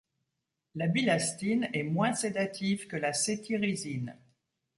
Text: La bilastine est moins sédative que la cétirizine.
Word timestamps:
La 0.73 0.87
bilastine 0.87 1.69
est 1.73 1.83
moins 1.83 2.13
sédative 2.15 2.87
que 2.87 2.97
la 2.97 3.13
cétirizine. 3.13 4.17